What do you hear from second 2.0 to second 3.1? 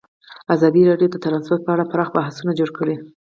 بحثونه جوړ کړي.